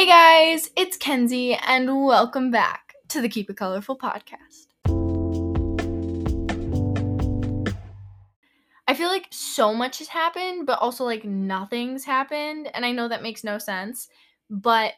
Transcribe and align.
Hey 0.00 0.06
guys, 0.06 0.70
it's 0.76 0.96
Kenzie, 0.96 1.52
and 1.52 2.06
welcome 2.06 2.50
back 2.50 2.94
to 3.08 3.20
the 3.20 3.28
Keep 3.28 3.50
It 3.50 3.58
Colorful 3.58 3.98
podcast. 3.98 4.68
I 8.88 8.94
feel 8.94 9.08
like 9.08 9.26
so 9.28 9.74
much 9.74 9.98
has 9.98 10.08
happened, 10.08 10.64
but 10.66 10.78
also 10.78 11.04
like 11.04 11.26
nothing's 11.26 12.04
happened, 12.04 12.70
and 12.72 12.86
I 12.86 12.92
know 12.92 13.08
that 13.08 13.22
makes 13.22 13.44
no 13.44 13.58
sense, 13.58 14.08
but 14.48 14.94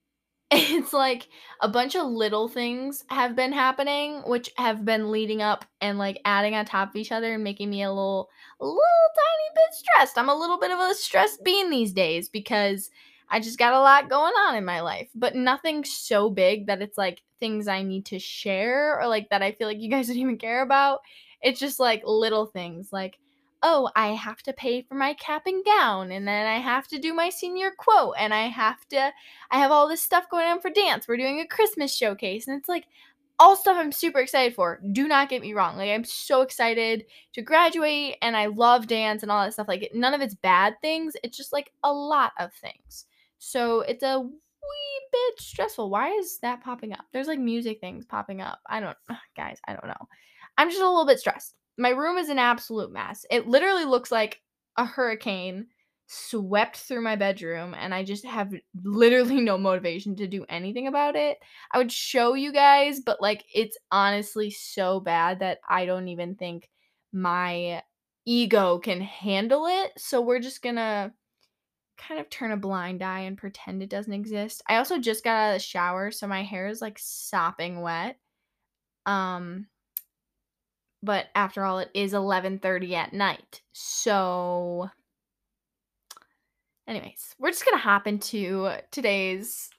it's 0.50 0.92
like 0.92 1.28
a 1.60 1.68
bunch 1.68 1.94
of 1.94 2.08
little 2.08 2.48
things 2.48 3.04
have 3.08 3.36
been 3.36 3.52
happening 3.52 4.20
which 4.26 4.50
have 4.56 4.84
been 4.84 5.12
leading 5.12 5.40
up 5.42 5.64
and 5.80 5.96
like 5.96 6.20
adding 6.24 6.56
on 6.56 6.64
top 6.64 6.88
of 6.90 6.96
each 6.96 7.12
other 7.12 7.34
and 7.34 7.44
making 7.44 7.70
me 7.70 7.84
a 7.84 7.88
little 7.88 8.28
a 8.60 8.64
little 8.64 8.80
tiny 8.80 9.48
bit 9.54 9.74
stressed 9.74 10.18
i'm 10.18 10.28
a 10.28 10.34
little 10.34 10.58
bit 10.58 10.72
of 10.72 10.80
a 10.80 10.92
stressed 10.92 11.44
bean 11.44 11.70
these 11.70 11.92
days 11.92 12.28
because 12.28 12.90
i 13.30 13.40
just 13.40 13.58
got 13.58 13.72
a 13.72 13.80
lot 13.80 14.10
going 14.10 14.32
on 14.46 14.54
in 14.56 14.64
my 14.64 14.80
life 14.80 15.08
but 15.14 15.34
nothing 15.34 15.84
so 15.84 16.30
big 16.30 16.66
that 16.66 16.82
it's 16.82 16.98
like 16.98 17.22
things 17.38 17.68
i 17.68 17.82
need 17.82 18.04
to 18.04 18.18
share 18.18 19.00
or 19.00 19.06
like 19.06 19.28
that 19.30 19.42
i 19.42 19.52
feel 19.52 19.68
like 19.68 19.80
you 19.80 19.90
guys 19.90 20.06
don't 20.08 20.16
even 20.16 20.38
care 20.38 20.62
about 20.62 21.00
it's 21.42 21.60
just 21.60 21.80
like 21.80 22.02
little 22.04 22.46
things 22.46 22.92
like 22.92 23.18
oh, 23.62 23.90
I 23.94 24.08
have 24.08 24.42
to 24.44 24.52
pay 24.52 24.82
for 24.82 24.94
my 24.94 25.14
cap 25.14 25.42
and 25.46 25.64
gown, 25.64 26.10
and 26.12 26.26
then 26.26 26.46
I 26.46 26.58
have 26.58 26.88
to 26.88 26.98
do 26.98 27.12
my 27.12 27.28
senior 27.28 27.70
quote, 27.76 28.14
and 28.18 28.32
I 28.32 28.46
have 28.46 28.86
to, 28.88 29.12
I 29.50 29.58
have 29.58 29.70
all 29.70 29.88
this 29.88 30.02
stuff 30.02 30.30
going 30.30 30.46
on 30.46 30.60
for 30.60 30.70
dance. 30.70 31.06
We're 31.06 31.16
doing 31.16 31.40
a 31.40 31.46
Christmas 31.46 31.94
showcase, 31.94 32.48
and 32.48 32.58
it's 32.58 32.68
like 32.68 32.86
all 33.38 33.56
stuff 33.56 33.76
I'm 33.78 33.92
super 33.92 34.20
excited 34.20 34.54
for. 34.54 34.80
Do 34.92 35.08
not 35.08 35.28
get 35.28 35.42
me 35.42 35.54
wrong. 35.54 35.76
Like, 35.76 35.90
I'm 35.90 36.04
so 36.04 36.42
excited 36.42 37.04
to 37.34 37.42
graduate, 37.42 38.16
and 38.22 38.36
I 38.36 38.46
love 38.46 38.86
dance 38.86 39.22
and 39.22 39.30
all 39.30 39.44
that 39.44 39.52
stuff. 39.52 39.68
Like, 39.68 39.90
none 39.94 40.14
of 40.14 40.20
it's 40.20 40.34
bad 40.34 40.80
things, 40.80 41.14
it's 41.22 41.36
just 41.36 41.52
like 41.52 41.72
a 41.84 41.92
lot 41.92 42.32
of 42.38 42.52
things. 42.54 43.06
So, 43.40 43.80
it's 43.80 44.04
a 44.04 44.20
wee 44.20 45.08
bit 45.12 45.40
stressful. 45.40 45.90
Why 45.90 46.10
is 46.10 46.38
that 46.42 46.62
popping 46.62 46.92
up? 46.92 47.06
There's 47.12 47.26
like 47.26 47.40
music 47.40 47.80
things 47.80 48.06
popping 48.06 48.40
up. 48.40 48.60
I 48.68 48.78
don't, 48.78 48.96
guys, 49.36 49.58
I 49.66 49.72
don't 49.72 49.88
know. 49.88 50.06
I'm 50.56 50.70
just 50.70 50.80
a 50.80 50.88
little 50.88 51.06
bit 51.06 51.18
stressed 51.18 51.56
my 51.80 51.90
room 51.90 52.18
is 52.18 52.28
an 52.28 52.38
absolute 52.38 52.92
mess. 52.92 53.24
It 53.30 53.48
literally 53.48 53.86
looks 53.86 54.12
like 54.12 54.42
a 54.76 54.84
hurricane 54.84 55.66
swept 56.06 56.76
through 56.76 57.00
my 57.00 57.16
bedroom 57.16 57.74
and 57.74 57.94
I 57.94 58.04
just 58.04 58.24
have 58.26 58.52
literally 58.84 59.40
no 59.40 59.56
motivation 59.56 60.14
to 60.16 60.26
do 60.26 60.44
anything 60.48 60.86
about 60.86 61.16
it. 61.16 61.38
I 61.72 61.78
would 61.78 61.90
show 61.90 62.34
you 62.34 62.52
guys, 62.52 63.00
but 63.00 63.22
like 63.22 63.44
it's 63.54 63.78
honestly 63.90 64.50
so 64.50 65.00
bad 65.00 65.40
that 65.40 65.58
I 65.68 65.86
don't 65.86 66.08
even 66.08 66.34
think 66.34 66.68
my 67.12 67.82
ego 68.26 68.78
can 68.78 69.00
handle 69.00 69.66
it. 69.66 69.92
So 69.96 70.20
we're 70.20 70.40
just 70.40 70.62
going 70.62 70.76
to 70.76 71.12
kind 72.00 72.20
of 72.20 72.30
turn 72.30 72.52
a 72.52 72.56
blind 72.56 73.02
eye 73.02 73.20
and 73.20 73.38
pretend 73.38 73.82
it 73.82 73.90
doesn't 73.90 74.12
exist. 74.12 74.62
I 74.68 74.76
also 74.76 74.98
just 74.98 75.24
got 75.24 75.36
out 75.36 75.48
of 75.50 75.54
the 75.56 75.64
shower, 75.64 76.10
so 76.10 76.26
my 76.26 76.42
hair 76.42 76.68
is 76.68 76.80
like 76.80 76.98
sopping 76.98 77.80
wet. 77.80 78.18
Um 79.06 79.66
but 81.02 81.26
after 81.34 81.64
all 81.64 81.78
it 81.78 81.90
is 81.94 82.12
11:30 82.12 82.94
at 82.94 83.12
night. 83.12 83.62
So 83.72 84.90
anyways, 86.90 87.36
we're 87.38 87.50
just 87.50 87.64
going 87.64 87.76
to 87.76 87.82
hop 87.82 88.06
into 88.06 88.70
today's 88.90 89.70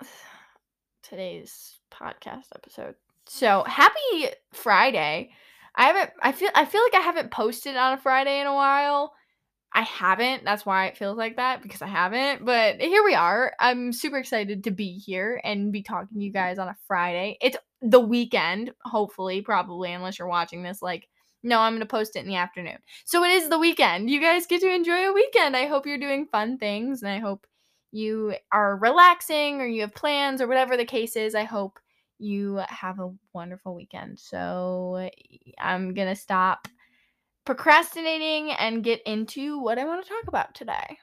today's 1.02 1.78
podcast 1.92 2.46
episode. 2.56 2.94
So, 3.26 3.64
happy 3.66 4.28
Friday. 4.52 5.30
I 5.76 5.84
haven't 5.86 6.10
I 6.22 6.32
feel 6.32 6.50
I 6.54 6.64
feel 6.64 6.82
like 6.82 6.94
I 6.94 7.04
haven't 7.04 7.30
posted 7.30 7.76
on 7.76 7.94
a 7.94 7.98
Friday 7.98 8.40
in 8.40 8.46
a 8.46 8.54
while. 8.54 9.14
I 9.74 9.82
haven't. 9.82 10.44
That's 10.44 10.64
why 10.64 10.86
it 10.86 10.96
feels 10.96 11.18
like 11.18 11.36
that 11.36 11.62
because 11.62 11.82
I 11.82 11.88
haven't. 11.88 12.44
But 12.44 12.80
here 12.80 13.02
we 13.04 13.14
are. 13.14 13.52
I'm 13.58 13.92
super 13.92 14.18
excited 14.18 14.64
to 14.64 14.70
be 14.70 14.98
here 14.98 15.40
and 15.42 15.72
be 15.72 15.82
talking 15.82 16.18
to 16.18 16.24
you 16.24 16.32
guys 16.32 16.58
on 16.58 16.68
a 16.68 16.76
Friday. 16.86 17.36
It's 17.40 17.56
the 17.82 18.00
weekend, 18.00 18.70
hopefully, 18.84 19.42
probably, 19.42 19.92
unless 19.92 20.18
you're 20.18 20.28
watching 20.28 20.62
this 20.62 20.80
like 20.80 21.08
no, 21.44 21.60
I'm 21.60 21.74
going 21.74 21.80
to 21.80 21.86
post 21.86 22.16
it 22.16 22.20
in 22.20 22.26
the 22.26 22.36
afternoon. 22.36 22.78
So 23.04 23.22
it 23.22 23.30
is 23.30 23.50
the 23.50 23.58
weekend. 23.58 24.08
You 24.08 24.18
guys 24.18 24.46
get 24.46 24.62
to 24.62 24.74
enjoy 24.74 25.10
a 25.10 25.12
weekend. 25.12 25.54
I 25.54 25.66
hope 25.66 25.86
you're 25.86 25.98
doing 25.98 26.26
fun 26.26 26.56
things 26.56 27.02
and 27.02 27.12
I 27.12 27.18
hope 27.18 27.46
you 27.92 28.34
are 28.50 28.78
relaxing 28.78 29.60
or 29.60 29.66
you 29.66 29.82
have 29.82 29.94
plans 29.94 30.40
or 30.40 30.48
whatever 30.48 30.76
the 30.76 30.86
case 30.86 31.16
is. 31.16 31.34
I 31.34 31.44
hope 31.44 31.78
you 32.18 32.62
have 32.66 32.98
a 32.98 33.12
wonderful 33.34 33.74
weekend. 33.74 34.18
So 34.18 35.10
I'm 35.58 35.92
going 35.92 36.08
to 36.08 36.16
stop 36.16 36.66
procrastinating 37.44 38.52
and 38.52 38.84
get 38.84 39.02
into 39.06 39.58
what 39.58 39.78
I 39.78 39.84
want 39.84 40.04
to 40.04 40.08
talk 40.08 40.26
about 40.26 40.54
today. 40.54 40.98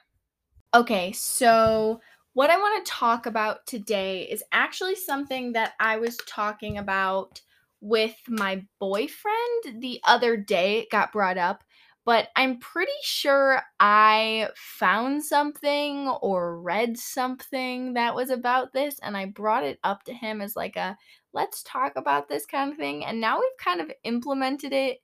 Okay, 0.74 1.12
so 1.12 2.00
what 2.34 2.50
I 2.50 2.56
want 2.56 2.84
to 2.84 2.90
talk 2.90 3.26
about 3.26 3.66
today 3.66 4.22
is 4.22 4.42
actually 4.52 4.94
something 4.94 5.52
that 5.52 5.72
I 5.78 5.98
was 5.98 6.16
talking 6.26 6.78
about 6.78 7.40
with 7.80 8.16
my 8.28 8.64
boyfriend 8.78 9.80
the 9.80 10.00
other 10.04 10.36
day. 10.36 10.78
It 10.78 10.90
got 10.90 11.12
brought 11.12 11.36
up, 11.36 11.62
but 12.04 12.28
I'm 12.36 12.58
pretty 12.58 12.90
sure 13.02 13.60
I 13.78 14.48
found 14.54 15.22
something 15.22 16.08
or 16.22 16.58
read 16.58 16.96
something 16.96 17.92
that 17.94 18.14
was 18.14 18.30
about 18.30 18.72
this, 18.72 18.98
and 19.02 19.16
I 19.16 19.26
brought 19.26 19.64
it 19.64 19.78
up 19.84 20.04
to 20.04 20.14
him 20.14 20.40
as 20.40 20.56
like 20.56 20.76
a 20.76 20.96
let's 21.34 21.62
talk 21.62 21.92
about 21.96 22.28
this 22.28 22.46
kind 22.46 22.72
of 22.72 22.78
thing. 22.78 23.04
And 23.04 23.20
now 23.20 23.38
we've 23.38 23.58
kind 23.58 23.80
of 23.80 23.90
implemented 24.04 24.72
it 24.72 25.00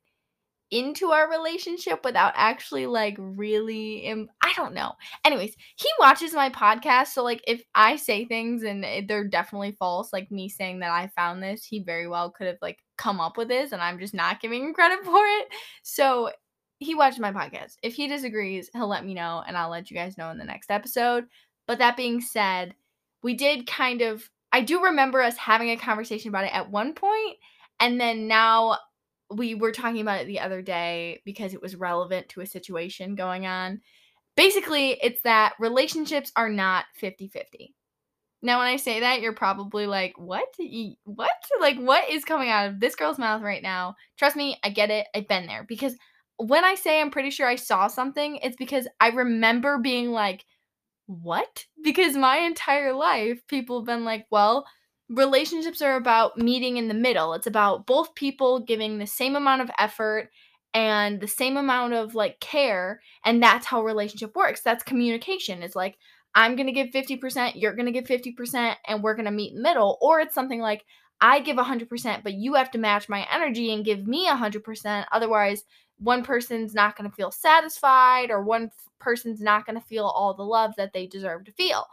into 0.71 1.11
our 1.13 1.31
relationship 1.31 2.05
without 2.05 2.33
actually 2.37 2.87
like 2.87 3.17
really 3.19 3.99
Im- 4.01 4.29
I 4.43 4.53
don't 4.55 4.75
know. 4.75 4.93
Anyways, 5.25 5.57
he 5.77 5.89
watches 5.99 6.35
my 6.35 6.51
podcast 6.51 7.09
so 7.09 7.25
like 7.25 7.43
if 7.47 7.63
I 7.75 7.97
say 7.97 8.27
things 8.27 8.63
and 8.63 8.85
eh, 8.85 9.03
they're 9.07 9.27
definitely 9.27 9.77
false 9.79 10.13
like 10.13 10.31
me 10.31 10.49
saying 10.49 10.81
that 10.81 10.91
I 10.91 11.09
found 11.17 11.43
this, 11.43 11.65
he 11.65 11.83
very 11.83 12.07
well 12.07 12.31
could 12.31 12.47
have 12.47 12.59
like 12.61 12.79
come 12.99 13.21
up 13.21 13.37
with 13.37 13.49
this 13.49 13.73
and 13.73 13.81
I'm 13.81 13.99
just 13.99 14.15
not 14.15 14.41
giving 14.41 14.65
him 14.65 14.75
credit 14.75 14.99
for 15.05 15.25
it. 15.25 15.49
So 15.83 16.31
he 16.81 16.95
watches 16.95 17.19
my 17.19 17.33
podcast. 17.33 17.75
If 17.83 17.95
he 17.95 18.07
disagrees, 18.07 18.71
he'll 18.73 18.89
let 18.89 19.05
me 19.05 19.15
know 19.15 19.43
and 19.47 19.57
I'll 19.57 19.71
let 19.71 19.91
you 19.91 19.97
guys 19.97 20.19
know 20.19 20.31
in 20.31 20.39
the 20.39 20.45
next 20.45 20.71
episode. 20.71 21.25
But 21.67 21.79
that 21.79 21.97
being 21.97 22.21
said, 22.21 22.75
we 23.23 23.35
did 23.35 23.67
kind 23.67 24.03
of 24.03 24.29
I 24.53 24.63
do 24.63 24.83
remember 24.83 25.21
us 25.21 25.37
having 25.37 25.71
a 25.71 25.77
conversation 25.77 26.29
about 26.31 26.45
it 26.45 26.55
at 26.55 26.71
one 26.71 26.95
point 26.95 27.37
and 27.81 28.01
then 28.01 28.29
now 28.29 28.79
we 29.31 29.55
were 29.55 29.73
talking 29.73 30.01
about 30.01 30.21
it 30.21 30.27
the 30.27 30.41
other 30.41 30.63
day 30.63 31.21
because 31.25 31.55
it 31.55 31.63
was 31.63 31.77
relevant 31.77 32.29
to 32.31 32.41
a 32.41 32.47
situation 32.47 33.15
going 33.15 33.47
on. 33.47 33.81
Basically, 34.37 34.93
it's 35.03 35.21
that 35.23 35.55
relationships 35.59 36.33
are 36.37 36.49
not 36.49 36.87
50 36.95 37.29
50. 37.29 37.75
Now, 38.41 38.59
when 38.59 38.69
I 38.69 38.77
say 38.77 39.01
that, 39.01 39.21
you're 39.21 39.33
probably 39.33 39.87
like, 39.87 40.15
what? 40.17 40.55
What? 41.05 41.31
Like, 41.61 41.77
what 41.79 42.09
is 42.09 42.25
coming 42.25 42.49
out 42.49 42.69
of 42.69 42.79
this 42.79 42.95
girl's 42.95 43.19
mouth 43.19 43.43
right 43.43 43.63
now? 43.63 43.97
Trust 44.17 44.37
me, 44.37 44.59
I 44.63 44.71
get 44.71 44.91
it. 44.91 45.09
I've 45.15 45.27
been 45.27 45.47
there. 45.47 45.65
Because 45.65 45.97
when 46.37 46.65
I 46.65 46.77
say 46.77 47.01
I'm 47.01 47.11
pretty 47.11 47.31
sure 47.31 47.49
I 47.49 47.57
saw 47.57 47.89
something, 47.89 48.37
it's 48.37 48.57
because 48.57 48.87
I 49.01 49.09
remember 49.09 49.79
being 49.79 50.13
like, 50.13 50.45
what? 51.07 51.65
Because 51.83 52.15
my 52.15 52.37
entire 52.39 52.93
life, 52.93 53.45
people 53.49 53.81
have 53.81 53.87
been 53.87 54.05
like, 54.05 54.27
well, 54.31 54.67
relationships 55.09 55.81
are 55.81 55.97
about 55.97 56.37
meeting 56.37 56.77
in 56.77 56.89
the 56.89 56.95
middle. 56.95 57.33
It's 57.33 57.47
about 57.47 57.87
both 57.87 58.15
people 58.15 58.61
giving 58.61 58.99
the 58.99 59.07
same 59.07 59.37
amount 59.37 59.63
of 59.63 59.71
effort 59.79 60.31
and 60.75 61.21
the 61.21 61.29
same 61.29 61.57
amount 61.57 61.95
of 61.95 62.15
like 62.15 62.41
care 62.41 63.01
and 63.25 63.43
that's 63.43 63.67
how 63.67 63.83
relationship 63.83 64.37
works. 64.37 64.61
That's 64.61 64.85
communication. 64.85 65.63
It's 65.63 65.77
like 65.77 65.97
I'm 66.35 66.57
going 66.57 66.67
to 66.67 66.73
give 66.73 66.89
50%, 66.89 67.53
you're 67.55 67.75
going 67.75 67.87
to 67.87 67.93
give 67.93 68.05
50% 68.05 68.77
and 68.87 69.03
we're 69.03 69.15
going 69.15 69.25
to 69.25 69.31
meet 69.31 69.53
in 69.53 69.57
the 69.57 69.63
middle 69.63 69.99
or 70.01 70.21
it's 70.21 70.35
something 70.35 70.61
like 70.61 70.85
I 71.21 71.41
give 71.41 71.57
100% 71.57 72.23
but 72.23 72.35
you 72.35 72.55
have 72.55 72.71
to 72.73 72.79
match 72.79 73.09
my 73.09 73.27
energy 73.33 73.73
and 73.73 73.85
give 73.85 74.07
me 74.07 74.29
100% 74.29 75.05
otherwise 75.11 75.65
one 75.99 76.23
person's 76.23 76.75
not 76.75 76.97
going 76.97 77.11
to 77.11 77.17
feel 77.17 77.33
satisfied 77.33 78.31
or 78.31 78.43
one 78.43 78.71
person's 79.01 79.41
not 79.41 79.67
going 79.67 79.81
to 79.81 79.87
feel 79.87 80.05
all 80.05 80.35
the 80.35 80.45
love 80.45 80.75
that 80.77 80.93
they 80.93 81.07
deserve 81.07 81.45
to 81.45 81.53
feel 81.53 81.87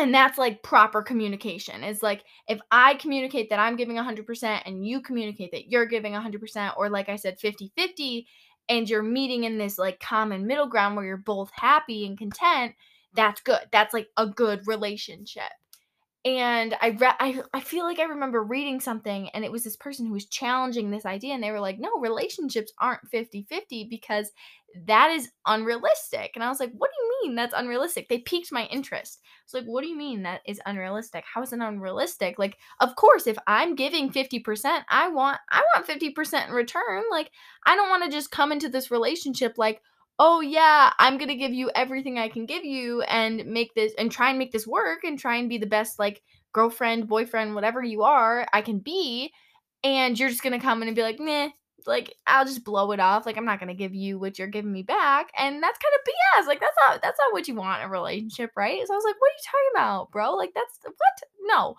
and 0.00 0.14
that's 0.14 0.38
like 0.38 0.62
proper 0.62 1.02
communication 1.02 1.84
is 1.84 2.02
like 2.02 2.24
if 2.48 2.58
i 2.70 2.94
communicate 2.94 3.50
that 3.50 3.58
i'm 3.58 3.76
giving 3.76 3.96
100% 3.96 4.62
and 4.66 4.86
you 4.86 5.00
communicate 5.00 5.50
that 5.52 5.68
you're 5.68 5.86
giving 5.86 6.12
100% 6.12 6.72
or 6.76 6.88
like 6.88 7.08
i 7.08 7.16
said 7.16 7.38
50-50 7.38 8.24
and 8.68 8.88
you're 8.88 9.02
meeting 9.02 9.44
in 9.44 9.58
this 9.58 9.78
like 9.78 10.00
common 10.00 10.46
middle 10.46 10.68
ground 10.68 10.96
where 10.96 11.04
you're 11.04 11.16
both 11.16 11.50
happy 11.54 12.06
and 12.06 12.18
content 12.18 12.74
that's 13.14 13.40
good. 13.40 13.60
That's 13.72 13.94
like 13.94 14.08
a 14.16 14.26
good 14.26 14.66
relationship 14.66 15.50
and 16.24 16.76
I 16.82 16.90
read 16.90 17.14
I 17.18 17.42
I 17.54 17.60
feel 17.60 17.84
like 17.84 17.98
I 17.98 18.04
remember 18.04 18.42
reading 18.42 18.78
something 18.80 19.30
and 19.30 19.44
it 19.44 19.50
was 19.52 19.64
this 19.64 19.76
person 19.76 20.06
who 20.06 20.12
was 20.12 20.26
challenging 20.26 20.90
this 20.90 21.06
idea 21.06 21.32
and 21.34 21.42
they 21.42 21.50
were 21.50 21.60
like, 21.60 21.78
"No, 21.78 21.90
relationships 21.98 22.72
aren't 22.78 23.08
50-50 23.10 23.86
because 23.88 24.30
that 24.86 25.10
is 25.10 25.30
unrealistic." 25.46 26.32
And 26.34 26.44
I 26.44 26.48
was 26.50 26.60
like, 26.60 26.72
"What 26.72 26.90
do 26.90 27.02
you 27.04 27.28
mean 27.28 27.36
that's 27.36 27.54
unrealistic?" 27.56 28.08
They 28.08 28.18
piqued 28.18 28.52
my 28.52 28.66
interest. 28.66 29.20
it's 29.44 29.54
like, 29.54 29.64
"What 29.64 29.82
do 29.82 29.88
you 29.88 29.96
mean 29.96 30.22
that 30.24 30.42
is 30.46 30.60
unrealistic? 30.66 31.24
How 31.32 31.42
is 31.42 31.52
it 31.54 31.60
unrealistic?" 31.60 32.38
Like, 32.38 32.58
of 32.80 32.96
course, 32.96 33.26
if 33.26 33.38
I'm 33.46 33.74
giving 33.74 34.10
50%, 34.12 34.84
I 34.90 35.08
want 35.08 35.38
I 35.50 35.62
want 35.74 35.86
50% 35.86 36.48
in 36.48 36.54
return. 36.54 37.04
Like, 37.10 37.30
I 37.66 37.76
don't 37.76 37.88
want 37.88 38.04
to 38.04 38.10
just 38.10 38.30
come 38.30 38.52
into 38.52 38.68
this 38.68 38.90
relationship 38.90 39.54
like, 39.56 39.80
oh 40.20 40.40
yeah, 40.40 40.92
I'm 40.98 41.18
to 41.18 41.34
give 41.34 41.54
you 41.54 41.70
everything 41.74 42.18
I 42.18 42.28
can 42.28 42.46
give 42.46 42.64
you 42.64 43.00
and 43.02 43.46
make 43.46 43.74
this 43.74 43.94
and 43.98 44.12
try 44.12 44.28
and 44.30 44.38
make 44.38 44.52
this 44.52 44.66
work 44.66 45.02
and 45.04 45.18
try 45.18 45.36
and 45.36 45.48
be 45.48 45.58
the 45.58 45.66
best 45.66 45.98
like 45.98 46.22
girlfriend, 46.52 47.08
boyfriend, 47.08 47.54
whatever 47.54 47.82
you 47.82 48.02
are, 48.02 48.46
I 48.52 48.60
can 48.62 48.80
be. 48.80 49.32
And 49.82 50.18
you're 50.18 50.28
just 50.28 50.42
to 50.42 50.58
come 50.58 50.82
in 50.82 50.88
and 50.88 50.94
be 50.96 51.02
like, 51.02 51.18
"Meh, 51.18 51.48
like 51.86 52.14
I'll 52.26 52.44
just 52.44 52.64
blow 52.64 52.92
it 52.92 53.00
off. 53.00 53.24
Like 53.26 53.38
I'm 53.38 53.46
not 53.46 53.60
gonna 53.60 53.74
give 53.74 53.94
you 53.94 54.18
what 54.18 54.38
you're 54.38 54.48
giving 54.48 54.72
me 54.72 54.82
back, 54.82 55.30
and 55.38 55.62
that's 55.62 55.78
kind 55.78 55.94
of 55.94 56.44
BS. 56.44 56.46
Like 56.48 56.60
that's 56.60 56.76
not 56.86 57.00
that's 57.02 57.18
not 57.18 57.32
what 57.32 57.48
you 57.48 57.54
want 57.54 57.80
in 57.82 57.88
a 57.88 57.90
relationship, 57.90 58.50
right? 58.56 58.86
So 58.86 58.92
I 58.92 58.96
was 58.96 59.04
like, 59.04 59.18
what 59.18 59.28
are 59.28 59.36
you 59.38 59.44
talking 59.46 59.70
about, 59.74 60.10
bro? 60.12 60.34
Like 60.34 60.52
that's 60.54 60.78
what? 60.84 61.30
No. 61.42 61.76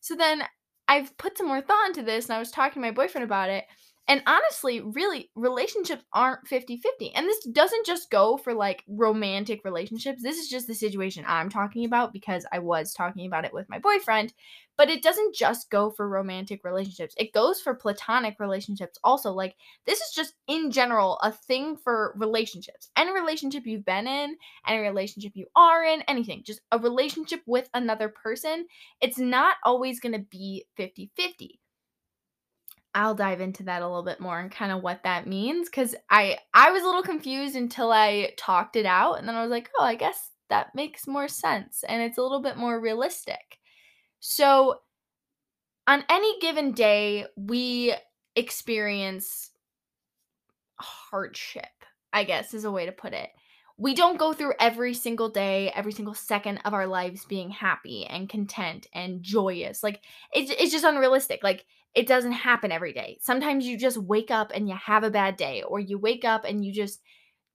So 0.00 0.16
then 0.16 0.44
I've 0.88 1.16
put 1.18 1.38
some 1.38 1.48
more 1.48 1.60
thought 1.60 1.88
into 1.88 2.02
this, 2.02 2.26
and 2.26 2.34
I 2.34 2.38
was 2.38 2.50
talking 2.50 2.82
to 2.82 2.88
my 2.88 2.92
boyfriend 2.92 3.24
about 3.24 3.50
it, 3.50 3.64
and 4.08 4.20
honestly, 4.26 4.80
really, 4.80 5.30
relationships 5.36 6.02
aren't 6.12 6.46
50 6.48 6.76
50. 6.78 7.14
And 7.14 7.26
this 7.26 7.46
doesn't 7.46 7.86
just 7.86 8.10
go 8.10 8.36
for 8.36 8.52
like 8.52 8.82
romantic 8.88 9.64
relationships. 9.64 10.22
This 10.22 10.38
is 10.38 10.48
just 10.48 10.66
the 10.66 10.74
situation 10.74 11.24
I'm 11.26 11.48
talking 11.48 11.84
about 11.84 12.12
because 12.12 12.44
I 12.52 12.58
was 12.58 12.92
talking 12.92 13.26
about 13.26 13.44
it 13.44 13.54
with 13.54 13.68
my 13.68 13.78
boyfriend. 13.78 14.34
But 14.76 14.90
it 14.90 15.02
doesn't 15.02 15.36
just 15.36 15.70
go 15.70 15.90
for 15.90 16.08
romantic 16.08 16.64
relationships, 16.64 17.14
it 17.16 17.32
goes 17.32 17.60
for 17.60 17.74
platonic 17.74 18.40
relationships 18.40 18.98
also. 19.04 19.30
Like, 19.32 19.54
this 19.86 20.00
is 20.00 20.12
just 20.12 20.34
in 20.48 20.72
general 20.72 21.18
a 21.18 21.30
thing 21.30 21.76
for 21.76 22.14
relationships. 22.16 22.90
Any 22.96 23.12
relationship 23.12 23.66
you've 23.66 23.84
been 23.84 24.08
in, 24.08 24.36
any 24.66 24.80
relationship 24.80 25.32
you 25.34 25.46
are 25.54 25.84
in, 25.84 26.02
anything, 26.08 26.42
just 26.44 26.62
a 26.72 26.78
relationship 26.78 27.42
with 27.46 27.68
another 27.74 28.08
person, 28.08 28.66
it's 29.00 29.18
not 29.18 29.56
always 29.62 30.00
going 30.00 30.14
to 30.14 30.26
be 30.30 30.64
50 30.76 31.10
50 31.14 31.60
I'll 32.94 33.14
dive 33.14 33.40
into 33.40 33.62
that 33.64 33.82
a 33.82 33.86
little 33.86 34.02
bit 34.02 34.20
more 34.20 34.38
and 34.38 34.50
kind 34.50 34.70
of 34.72 34.82
what 34.82 35.02
that 35.04 35.26
means 35.26 35.68
cuz 35.68 35.94
I 36.10 36.38
I 36.54 36.70
was 36.70 36.82
a 36.82 36.86
little 36.86 37.02
confused 37.02 37.56
until 37.56 37.90
I 37.92 38.32
talked 38.36 38.76
it 38.76 38.86
out 38.86 39.14
and 39.18 39.26
then 39.28 39.34
I 39.34 39.42
was 39.42 39.50
like, 39.50 39.70
"Oh, 39.78 39.84
I 39.84 39.94
guess 39.94 40.30
that 40.50 40.74
makes 40.74 41.06
more 41.06 41.28
sense 41.28 41.84
and 41.84 42.02
it's 42.02 42.18
a 42.18 42.22
little 42.22 42.40
bit 42.40 42.56
more 42.56 42.78
realistic." 42.80 43.58
So, 44.20 44.82
on 45.86 46.04
any 46.08 46.38
given 46.40 46.72
day, 46.72 47.26
we 47.36 47.94
experience 48.36 49.50
hardship, 50.78 51.66
I 52.12 52.24
guess 52.24 52.54
is 52.54 52.64
a 52.64 52.70
way 52.70 52.86
to 52.86 52.92
put 52.92 53.12
it. 53.12 53.30
We 53.78 53.94
don't 53.94 54.18
go 54.18 54.32
through 54.32 54.54
every 54.60 54.94
single 54.94 55.28
day, 55.28 55.70
every 55.74 55.92
single 55.92 56.14
second 56.14 56.58
of 56.64 56.74
our 56.74 56.86
lives 56.86 57.24
being 57.24 57.50
happy 57.50 58.04
and 58.06 58.28
content 58.28 58.86
and 58.92 59.22
joyous. 59.22 59.82
Like 59.82 60.02
it's 60.32 60.50
it's 60.50 60.72
just 60.72 60.84
unrealistic. 60.84 61.40
Like 61.42 61.64
it 61.94 62.06
doesn't 62.06 62.32
happen 62.32 62.72
every 62.72 62.92
day. 62.92 63.18
Sometimes 63.20 63.66
you 63.66 63.76
just 63.76 63.98
wake 63.98 64.30
up 64.30 64.52
and 64.54 64.68
you 64.68 64.74
have 64.74 65.04
a 65.04 65.10
bad 65.10 65.36
day, 65.36 65.62
or 65.62 65.78
you 65.78 65.98
wake 65.98 66.24
up 66.24 66.44
and 66.44 66.64
you 66.64 66.72
just 66.72 67.00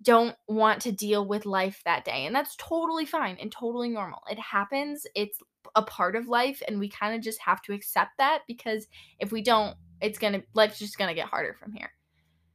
don't 0.03 0.35
want 0.47 0.81
to 0.83 0.91
deal 0.91 1.27
with 1.27 1.45
life 1.45 1.81
that 1.85 2.05
day. 2.05 2.25
And 2.25 2.35
that's 2.35 2.55
totally 2.57 3.05
fine 3.05 3.37
and 3.41 3.51
totally 3.51 3.89
normal. 3.89 4.21
It 4.29 4.39
happens, 4.39 5.05
it's 5.15 5.39
a 5.75 5.81
part 5.81 6.15
of 6.15 6.27
life, 6.27 6.61
and 6.67 6.79
we 6.79 6.89
kind 6.89 7.15
of 7.15 7.21
just 7.21 7.41
have 7.41 7.61
to 7.63 7.73
accept 7.73 8.11
that 8.19 8.43
because 8.47 8.87
if 9.19 9.31
we 9.31 9.41
don't, 9.41 9.75
it's 10.01 10.19
gonna, 10.19 10.43
life's 10.53 10.79
just 10.79 10.97
gonna 10.97 11.15
get 11.15 11.27
harder 11.27 11.55
from 11.55 11.71
here. 11.71 11.91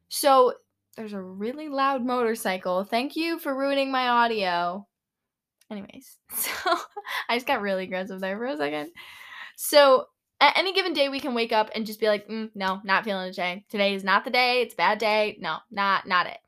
So 0.09 0.55
there's 0.97 1.15
a 1.15 1.21
really 1.21 1.69
loud 1.69 2.05
motorcycle. 2.05 2.85
Thank 2.85 3.17
you 3.17 3.39
for 3.39 3.57
ruining 3.57 3.91
my 3.91 4.09
audio. 4.09 4.87
Anyways, 5.71 6.19
so 6.31 6.51
I 7.29 7.37
just 7.37 7.47
got 7.47 7.61
really 7.61 7.85
aggressive 7.85 8.21
there 8.21 8.37
for 8.37 8.47
a 8.47 8.57
second. 8.57 8.91
So 9.57 10.07
at 10.43 10.59
any 10.59 10.73
given 10.73 10.93
day 10.93 11.09
we 11.09 11.21
can 11.21 11.35
wake 11.35 11.53
up 11.53 11.71
and 11.75 11.87
just 11.87 12.01
be 12.01 12.09
like 12.09 12.29
mm, 12.29 12.51
no 12.55 12.81
not 12.85 13.05
feeling 13.05 13.29
it 13.29 13.35
today 13.35 13.65
today 13.71 13.95
is 13.95 14.05
not 14.05 14.25
the 14.25 14.31
day. 14.31 14.61
It's 14.61 14.75
a 14.75 14.77
bad 14.77 14.99
day. 14.99 15.39
No 15.41 15.59
not 15.71 16.07
not 16.07 16.27
it. 16.27 16.39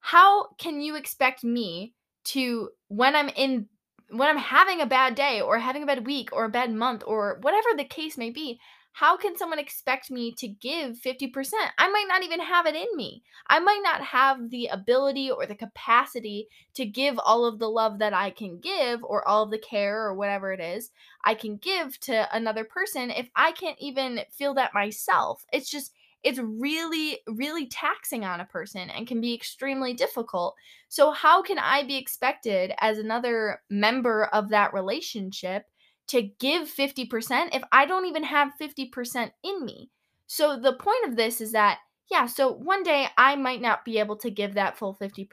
How 0.00 0.48
can 0.58 0.80
you 0.82 0.96
expect 0.96 1.42
me 1.42 1.94
to 2.24 2.70
when 2.88 3.16
i'm 3.16 3.28
in 3.30 3.66
when 4.10 4.28
i'm 4.28 4.36
having 4.36 4.80
a 4.80 4.86
bad 4.86 5.14
day 5.14 5.40
or 5.40 5.58
having 5.58 5.82
a 5.82 5.86
bad 5.86 6.06
week 6.06 6.30
or 6.32 6.44
a 6.44 6.50
bad 6.50 6.72
month 6.72 7.02
or 7.06 7.38
whatever 7.40 7.68
the 7.76 7.84
case 7.84 8.16
may 8.16 8.30
be 8.30 8.60
how 8.92 9.16
can 9.16 9.36
someone 9.36 9.58
expect 9.58 10.10
me 10.10 10.32
to 10.32 10.46
give 10.46 10.96
50%? 10.96 11.52
I 11.78 11.88
might 11.88 12.06
not 12.08 12.22
even 12.22 12.40
have 12.40 12.66
it 12.66 12.74
in 12.74 12.88
me. 12.94 13.22
I 13.46 13.58
might 13.58 13.80
not 13.82 14.02
have 14.02 14.50
the 14.50 14.66
ability 14.66 15.30
or 15.30 15.46
the 15.46 15.54
capacity 15.54 16.48
to 16.74 16.84
give 16.84 17.18
all 17.18 17.46
of 17.46 17.58
the 17.58 17.70
love 17.70 17.98
that 18.00 18.12
I 18.12 18.30
can 18.30 18.58
give 18.60 19.02
or 19.02 19.26
all 19.26 19.44
of 19.44 19.50
the 19.50 19.58
care 19.58 20.04
or 20.04 20.14
whatever 20.14 20.52
it 20.52 20.60
is 20.60 20.90
I 21.24 21.34
can 21.34 21.56
give 21.56 21.98
to 22.00 22.28
another 22.34 22.64
person 22.64 23.10
if 23.10 23.28
I 23.36 23.52
can't 23.52 23.78
even 23.80 24.20
feel 24.30 24.54
that 24.54 24.74
myself. 24.74 25.44
It's 25.52 25.70
just, 25.70 25.92
it's 26.22 26.38
really, 26.38 27.20
really 27.26 27.66
taxing 27.66 28.24
on 28.24 28.40
a 28.40 28.44
person 28.44 28.90
and 28.90 29.06
can 29.06 29.20
be 29.20 29.34
extremely 29.34 29.94
difficult. 29.94 30.54
So, 30.88 31.10
how 31.10 31.42
can 31.42 31.58
I 31.58 31.84
be 31.84 31.96
expected 31.96 32.72
as 32.78 32.98
another 32.98 33.60
member 33.70 34.26
of 34.26 34.50
that 34.50 34.72
relationship 34.72 35.66
to 36.12 36.22
give 36.38 36.68
50% 36.68 37.54
if 37.54 37.62
I 37.72 37.86
don't 37.86 38.04
even 38.04 38.22
have 38.22 38.52
50% 38.60 39.30
in 39.42 39.64
me. 39.64 39.90
So 40.26 40.58
the 40.58 40.74
point 40.74 41.06
of 41.06 41.16
this 41.16 41.40
is 41.40 41.52
that, 41.52 41.78
yeah, 42.10 42.26
so 42.26 42.52
one 42.52 42.82
day 42.82 43.06
I 43.16 43.34
might 43.36 43.62
not 43.62 43.84
be 43.84 43.98
able 43.98 44.16
to 44.18 44.30
give 44.30 44.54
that 44.54 44.76
full 44.76 44.94
50%, 45.00 45.26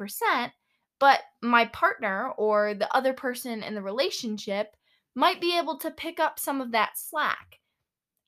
but 0.97 1.19
my 1.41 1.65
partner 1.65 2.31
or 2.37 2.73
the 2.73 2.93
other 2.95 3.11
person 3.11 3.61
in 3.61 3.75
the 3.75 3.81
relationship 3.81 4.75
might 5.15 5.41
be 5.41 5.57
able 5.57 5.77
to 5.79 5.91
pick 5.91 6.17
up 6.17 6.39
some 6.39 6.61
of 6.61 6.71
that 6.71 6.91
slack. 6.95 7.59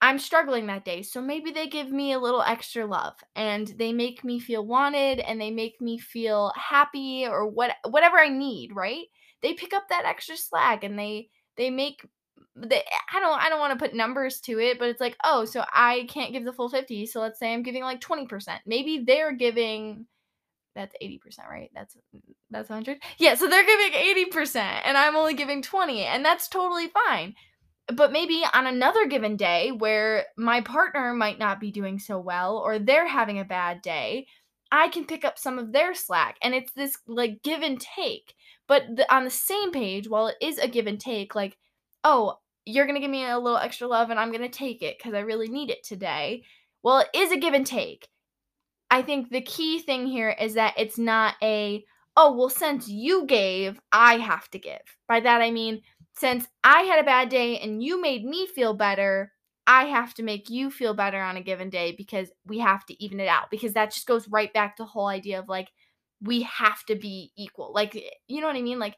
I'm 0.02 0.20
struggling 0.20 0.68
that 0.68 0.84
day, 0.84 1.04
so 1.04 1.22
maybe 1.22 1.52
they 1.52 1.68
give 1.68 1.90
me 1.90 2.12
a 2.12 2.20
little 2.20 2.42
extra 2.42 2.86
love 2.86 3.14
and 3.36 3.68
they 3.78 3.94
make 3.94 4.26
me 4.26 4.40
feel 4.40 4.66
wanted 4.66 5.20
and 5.20 5.40
they 5.40 5.52
make 5.52 5.80
me 5.80 6.00
feel 6.00 6.52
happy 6.58 7.26
or 7.26 7.48
what 7.48 7.76
whatever 7.88 8.18
I 8.18 8.28
need, 8.28 8.72
right? 8.74 9.06
They 9.42 9.54
pick 9.54 9.74
up 9.74 9.84
that 9.90 10.06
extra 10.06 10.36
slack 10.36 10.84
and 10.84 11.00
they 11.00 11.30
they 11.56 11.70
make 11.70 12.04
they, 12.56 12.84
I 13.14 13.20
don't 13.20 13.42
I 13.42 13.50
don't 13.50 13.60
want 13.60 13.78
to 13.78 13.84
put 13.84 13.96
numbers 13.96 14.40
to 14.42 14.60
it, 14.60 14.80
but 14.80 14.90
it's 14.90 15.02
like, 15.02 15.18
oh, 15.24 15.46
so 15.46 15.64
I 15.74 16.06
can't 16.10 16.34
give 16.34 16.46
the 16.46 16.54
full 16.54 16.70
50. 16.70 17.06
So 17.06 17.22
let's 17.22 17.40
say 17.40 17.54
I'm 17.54 17.64
giving 17.64 17.84
like 17.84 18.02
20%. 18.02 18.60
Maybe 18.66 19.04
they're 19.06 19.34
giving 19.34 20.06
that's 20.76 20.96
80%, 21.02 21.20
right? 21.50 21.70
That's 21.74 21.98
that's 22.50 22.70
100. 22.70 23.02
Yeah, 23.18 23.36
so 23.36 23.48
they're 23.48 23.66
giving 23.66 23.92
80% 24.32 24.56
and 24.56 24.98
I'm 24.98 25.16
only 25.16 25.34
giving 25.34 25.62
20 25.62 26.04
and 26.04 26.24
that's 26.24 26.48
totally 26.48 26.88
fine. 26.88 27.36
But 27.94 28.12
maybe 28.12 28.44
on 28.54 28.68
another 28.68 29.08
given 29.08 29.36
day 29.36 29.72
where 29.72 30.26
my 30.38 30.62
partner 30.62 31.14
might 31.14 31.40
not 31.40 31.60
be 31.60 31.72
doing 31.72 32.00
so 32.00 32.20
well 32.20 32.58
or 32.58 32.80
they're 32.80 33.08
having 33.08 33.40
a 33.40 33.46
bad 33.46 33.82
day, 33.82 34.28
I 34.72 34.88
can 34.88 35.06
pick 35.06 35.26
up 35.26 35.38
some 35.38 35.60
of 35.60 35.74
their 35.74 35.94
slack 35.94 36.38
and 36.42 36.54
it's 36.54 36.72
this 36.72 36.98
like 37.08 37.44
give 37.44 37.62
and 37.62 37.80
take. 37.80 38.34
But 38.68 38.84
the, 38.96 39.14
on 39.14 39.26
the 39.26 39.30
same 39.30 39.72
page, 39.72 40.08
while 40.08 40.28
it 40.28 40.38
is 40.42 40.58
a 40.58 40.68
give 40.68 40.88
and 40.88 41.00
take, 41.00 41.36
like 41.36 41.58
oh, 42.04 42.36
you're 42.66 42.86
going 42.86 42.96
to 42.96 43.02
give 43.02 43.12
me 43.12 43.26
a 43.26 43.40
little 43.40 43.58
extra 43.58 43.88
love 43.88 44.10
and 44.10 44.20
I'm 44.20 44.32
going 44.32 44.42
to 44.42 44.50
take 44.50 44.82
it 44.82 44.98
because 44.98 45.14
I 45.14 45.20
really 45.20 45.48
need 45.48 45.70
it 45.70 45.84
today. 45.84 46.44
Well, 46.84 47.00
it 47.00 47.10
is 47.16 47.32
a 47.32 47.38
give 47.38 47.54
and 47.54 47.66
take. 47.66 48.08
I 48.90 49.02
think 49.02 49.30
the 49.30 49.42
key 49.42 49.80
thing 49.80 50.06
here 50.06 50.36
is 50.40 50.56
that 50.56 50.74
it's 50.78 50.98
not 50.98 51.36
a, 51.42 51.84
oh, 52.18 52.36
well, 52.36 52.50
since 52.50 52.88
you 52.88 53.26
gave, 53.26 53.80
I 53.92 54.18
have 54.18 54.50
to 54.52 54.60
give. 54.60 54.82
By 55.08 55.22
that, 55.22 55.42
I 55.42 55.50
mean, 55.52 55.82
since 56.18 56.46
I 56.64 56.82
had 56.82 57.00
a 57.00 57.06
bad 57.06 57.30
day 57.30 57.58
and 57.60 57.82
you 57.82 58.02
made 58.02 58.26
me 58.26 58.48
feel 58.48 58.74
better, 58.74 59.32
I 59.66 59.86
have 59.86 60.14
to 60.16 60.24
make 60.24 60.50
you 60.50 60.70
feel 60.70 60.94
better 60.94 61.22
on 61.22 61.38
a 61.38 61.42
given 61.42 61.70
day 61.70 61.96
because 61.98 62.30
we 62.46 62.60
have 62.60 62.86
to 62.88 63.04
even 63.04 63.20
it 63.20 63.28
out. 63.28 63.50
Because 63.50 63.74
that 63.74 63.94
just 63.94 64.08
goes 64.08 64.28
right 64.28 64.52
back 64.54 64.76
to 64.76 64.84
the 64.84 64.88
whole 64.88 65.08
idea 65.08 65.40
of 65.40 65.48
like, 65.48 65.70
we 66.22 66.42
have 66.44 66.84
to 66.86 66.96
be 66.96 67.32
equal. 67.38 67.72
Like, 67.74 67.96
eh, 67.96 68.02
you 68.28 68.42
know 68.42 68.48
what 68.48 68.56
I 68.56 68.62
mean? 68.62 68.80
Like, 68.80 68.98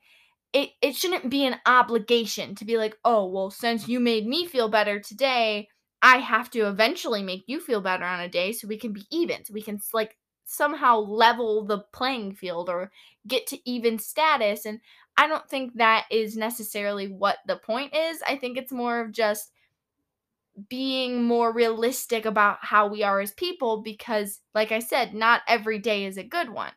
it, 0.53 0.69
it 0.81 0.95
shouldn't 0.95 1.29
be 1.29 1.45
an 1.45 1.57
obligation 1.65 2.55
to 2.55 2.65
be 2.65 2.77
like, 2.77 2.95
oh, 3.03 3.25
well, 3.25 3.49
since 3.49 3.87
you 3.87 3.99
made 3.99 4.27
me 4.27 4.45
feel 4.45 4.69
better 4.69 4.99
today, 4.99 5.67
I 6.01 6.17
have 6.17 6.51
to 6.51 6.67
eventually 6.67 7.23
make 7.23 7.45
you 7.47 7.59
feel 7.59 7.81
better 7.81 8.05
on 8.05 8.19
a 8.19 8.29
day 8.29 8.51
so 8.51 8.67
we 8.67 8.77
can 8.77 8.93
be 8.93 9.05
even. 9.09 9.43
So 9.43 9.53
we 9.53 9.61
can 9.61 9.79
like 9.93 10.17
somehow 10.45 10.99
level 10.99 11.65
the 11.65 11.79
playing 11.91 12.35
field 12.35 12.69
or 12.69 12.91
get 13.27 13.47
to 13.47 13.69
even 13.69 13.97
status. 13.97 14.65
And 14.65 14.79
I 15.17 15.27
don't 15.27 15.49
think 15.49 15.75
that 15.75 16.05
is 16.11 16.37
necessarily 16.37 17.07
what 17.07 17.37
the 17.47 17.55
point 17.55 17.95
is. 17.95 18.21
I 18.27 18.35
think 18.35 18.57
it's 18.57 18.71
more 18.71 19.01
of 19.01 19.11
just 19.11 19.51
being 20.69 21.23
more 21.23 21.51
realistic 21.51 22.25
about 22.25 22.59
how 22.61 22.87
we 22.87 23.01
are 23.01 23.19
as 23.19 23.31
people 23.31 23.81
because, 23.81 24.39
like 24.53 24.71
I 24.71 24.79
said, 24.79 25.13
not 25.15 25.41
every 25.47 25.79
day 25.79 26.05
is 26.05 26.17
a 26.17 26.23
good 26.23 26.49
one. 26.49 26.71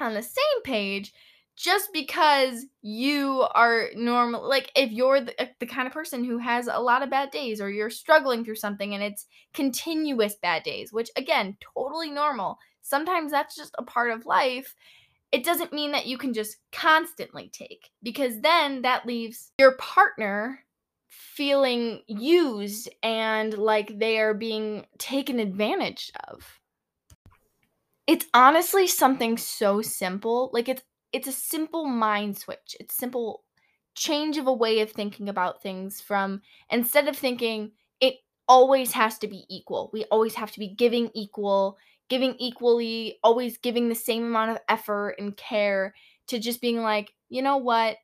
On 0.00 0.14
the 0.14 0.22
same 0.22 0.62
page, 0.64 1.12
just 1.56 1.92
because 1.92 2.66
you 2.82 3.46
are 3.54 3.88
normal 3.94 4.46
like 4.48 4.70
if 4.76 4.90
you're 4.90 5.20
the, 5.20 5.34
the, 5.60 5.66
kind 5.66 5.86
of 5.86 5.92
person 5.92 6.24
who 6.24 6.38
has 6.38 6.66
a 6.66 6.80
lot 6.80 7.02
of 7.02 7.10
bad 7.10 7.30
days 7.30 7.60
or 7.60 7.70
you're 7.70 7.90
struggling 7.90 8.44
through 8.44 8.56
something 8.56 8.94
and 8.94 9.02
it's 9.02 9.26
continuous 9.52 10.34
bad 10.34 10.62
days 10.62 10.92
which 10.92 11.10
again 11.16 11.56
totally 11.76 12.10
normal 12.10 12.58
sometimes 12.82 13.30
that's 13.30 13.56
just 13.56 13.74
a 13.78 13.82
part 13.82 14.10
of 14.10 14.26
life 14.26 14.74
it 15.32 15.44
doesn't 15.44 15.72
mean 15.72 15.92
that 15.92 16.06
you 16.06 16.18
can 16.18 16.32
just 16.32 16.56
constantly 16.72 17.50
take 17.52 17.90
because 18.02 18.40
then 18.40 18.82
that 18.82 19.06
leaves 19.06 19.52
your 19.58 19.76
partner 19.76 20.60
feeling 21.08 22.00
used 22.08 22.88
and 23.02 23.56
like 23.56 23.98
they 23.98 24.18
are 24.18 24.34
being 24.34 24.84
taken 24.98 25.38
advantage 25.38 26.10
of 26.28 26.60
it's 28.06 28.26
honestly 28.34 28.86
something 28.86 29.38
so 29.38 29.80
simple. 29.80 30.50
Like 30.52 30.68
it's 30.68 30.82
it's 31.14 31.28
a 31.28 31.32
simple 31.32 31.86
mind 31.86 32.36
switch. 32.36 32.76
It's 32.80 32.94
simple 32.94 33.44
change 33.94 34.36
of 34.36 34.48
a 34.48 34.52
way 34.52 34.80
of 34.80 34.90
thinking 34.90 35.28
about 35.28 35.62
things 35.62 36.00
from 36.00 36.42
instead 36.70 37.06
of 37.06 37.16
thinking 37.16 37.70
it 38.00 38.16
always 38.48 38.90
has 38.92 39.16
to 39.20 39.28
be 39.28 39.44
equal. 39.48 39.90
We 39.92 40.04
always 40.06 40.34
have 40.34 40.50
to 40.50 40.58
be 40.58 40.68
giving 40.68 41.10
equal, 41.14 41.78
giving 42.08 42.34
equally, 42.40 43.20
always 43.22 43.58
giving 43.58 43.88
the 43.88 43.94
same 43.94 44.24
amount 44.24 44.50
of 44.50 44.58
effort 44.68 45.14
and 45.20 45.36
care 45.36 45.94
to 46.26 46.40
just 46.40 46.60
being 46.60 46.82
like, 46.82 47.12
you 47.28 47.42
know 47.42 47.58
what? 47.58 47.98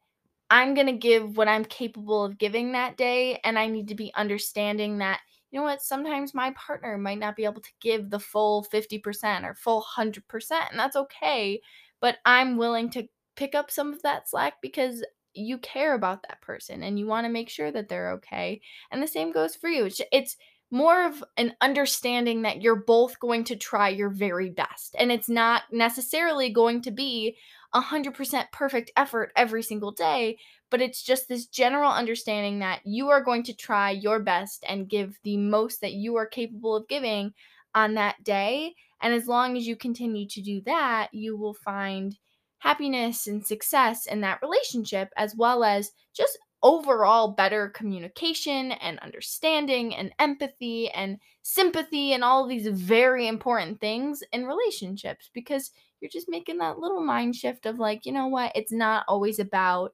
I'm 0.50 0.74
going 0.74 0.86
to 0.86 0.92
give 0.92 1.36
what 1.36 1.48
I'm 1.48 1.64
capable 1.64 2.24
of 2.24 2.38
giving 2.38 2.72
that 2.72 2.96
day. 2.96 3.40
And 3.44 3.58
I 3.58 3.66
need 3.66 3.88
to 3.88 3.94
be 3.94 4.12
understanding 4.14 4.98
that, 4.98 5.20
you 5.50 5.58
know 5.58 5.64
what, 5.64 5.82
sometimes 5.82 6.34
my 6.34 6.52
partner 6.52 6.96
might 6.98 7.18
not 7.18 7.36
be 7.36 7.44
able 7.44 7.60
to 7.60 7.72
give 7.80 8.10
the 8.10 8.20
full 8.20 8.64
50% 8.72 9.44
or 9.44 9.54
full 9.54 9.80
100%. 9.82 10.70
And 10.70 10.78
that's 10.78 10.96
okay. 10.96 11.60
But 12.00 12.18
I'm 12.24 12.56
willing 12.56 12.90
to 12.90 13.08
pick 13.36 13.54
up 13.54 13.70
some 13.70 13.92
of 13.92 14.02
that 14.02 14.28
slack 14.28 14.54
because 14.62 15.04
you 15.32 15.58
care 15.58 15.94
about 15.94 16.22
that 16.22 16.40
person 16.40 16.82
and 16.82 16.98
you 16.98 17.06
want 17.06 17.24
to 17.24 17.32
make 17.32 17.48
sure 17.48 17.70
that 17.70 17.88
they're 17.88 18.12
okay. 18.12 18.60
And 18.90 19.02
the 19.02 19.08
same 19.08 19.32
goes 19.32 19.54
for 19.54 19.68
you. 19.68 19.84
It's, 19.86 20.00
it's 20.12 20.36
more 20.70 21.06
of 21.06 21.24
an 21.36 21.54
understanding 21.60 22.42
that 22.42 22.62
you're 22.62 22.84
both 22.84 23.18
going 23.18 23.44
to 23.44 23.56
try 23.56 23.88
your 23.88 24.08
very 24.08 24.50
best. 24.50 24.94
And 24.98 25.10
it's 25.10 25.28
not 25.28 25.62
necessarily 25.72 26.50
going 26.50 26.82
to 26.82 26.90
be 26.90 27.36
100% 27.74 28.44
perfect 28.52 28.92
effort 28.96 29.32
every 29.36 29.62
single 29.62 29.92
day, 29.92 30.38
but 30.70 30.80
it's 30.80 31.02
just 31.02 31.28
this 31.28 31.46
general 31.46 31.90
understanding 31.90 32.60
that 32.60 32.80
you 32.84 33.08
are 33.08 33.22
going 33.22 33.42
to 33.44 33.54
try 33.54 33.90
your 33.90 34.20
best 34.20 34.64
and 34.68 34.88
give 34.88 35.18
the 35.24 35.36
most 35.36 35.80
that 35.80 35.92
you 35.92 36.16
are 36.16 36.26
capable 36.26 36.76
of 36.76 36.88
giving 36.88 37.32
on 37.74 37.94
that 37.94 38.22
day. 38.22 38.74
And 39.00 39.14
as 39.14 39.26
long 39.26 39.56
as 39.56 39.66
you 39.66 39.76
continue 39.76 40.26
to 40.28 40.42
do 40.42 40.60
that, 40.62 41.08
you 41.12 41.36
will 41.36 41.54
find 41.54 42.16
happiness 42.58 43.26
and 43.26 43.44
success 43.46 44.06
in 44.06 44.20
that 44.20 44.40
relationship, 44.42 45.10
as 45.16 45.34
well 45.34 45.64
as 45.64 45.92
just 46.14 46.38
overall 46.62 47.28
better 47.28 47.70
communication 47.70 48.72
and 48.72 48.98
understanding 48.98 49.94
and 49.94 50.12
empathy 50.18 50.90
and 50.90 51.18
sympathy 51.42 52.12
and 52.12 52.22
all 52.22 52.46
these 52.46 52.66
very 52.66 53.26
important 53.26 53.80
things 53.80 54.22
in 54.32 54.44
relationships 54.44 55.30
because 55.32 55.70
you're 56.00 56.10
just 56.10 56.28
making 56.28 56.58
that 56.58 56.78
little 56.78 57.02
mind 57.02 57.34
shift 57.34 57.64
of 57.64 57.78
like, 57.78 58.04
you 58.04 58.12
know 58.12 58.26
what, 58.26 58.52
it's 58.54 58.72
not 58.72 59.04
always 59.08 59.38
about 59.38 59.92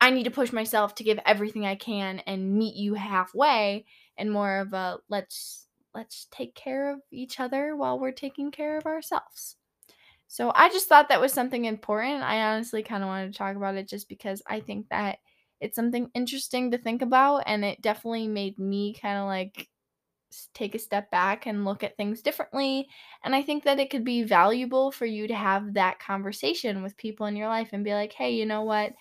I 0.00 0.10
need 0.10 0.24
to 0.24 0.30
push 0.30 0.52
myself 0.52 0.94
to 0.96 1.04
give 1.04 1.18
everything 1.24 1.64
I 1.64 1.74
can 1.74 2.20
and 2.20 2.54
meet 2.54 2.76
you 2.76 2.94
halfway 2.94 3.86
and 4.18 4.30
more 4.30 4.58
of 4.58 4.72
a 4.72 4.98
let's 5.08 5.65
let's 5.96 6.28
take 6.30 6.54
care 6.54 6.92
of 6.92 7.00
each 7.10 7.40
other 7.40 7.74
while 7.74 7.98
we're 7.98 8.12
taking 8.12 8.50
care 8.50 8.76
of 8.76 8.86
ourselves. 8.86 9.56
So 10.28 10.52
I 10.54 10.68
just 10.68 10.88
thought 10.88 11.08
that 11.08 11.20
was 11.20 11.32
something 11.32 11.64
important. 11.64 12.22
I 12.22 12.42
honestly 12.42 12.82
kind 12.82 13.02
of 13.02 13.08
wanted 13.08 13.32
to 13.32 13.38
talk 13.38 13.56
about 13.56 13.76
it 13.76 13.88
just 13.88 14.08
because 14.08 14.42
I 14.46 14.60
think 14.60 14.88
that 14.90 15.18
it's 15.60 15.76
something 15.76 16.10
interesting 16.14 16.70
to 16.70 16.78
think 16.78 17.00
about 17.00 17.44
and 17.46 17.64
it 17.64 17.80
definitely 17.80 18.28
made 18.28 18.58
me 18.58 18.94
kind 19.00 19.18
of 19.18 19.26
like 19.26 19.68
take 20.52 20.74
a 20.74 20.78
step 20.78 21.10
back 21.10 21.46
and 21.46 21.64
look 21.64 21.82
at 21.82 21.96
things 21.96 22.20
differently 22.20 22.86
and 23.24 23.34
i 23.34 23.40
think 23.40 23.64
that 23.64 23.78
it 23.78 23.88
could 23.88 24.04
be 24.04 24.22
valuable 24.22 24.90
for 24.90 25.06
you 25.06 25.26
to 25.26 25.34
have 25.34 25.72
that 25.72 25.98
conversation 25.98 26.82
with 26.82 26.96
people 26.96 27.26
in 27.26 27.36
your 27.36 27.48
life 27.48 27.70
and 27.72 27.84
be 27.84 27.94
like 27.94 28.12
hey 28.12 28.32
you 28.34 28.44
know 28.44 28.62
what 28.62 28.92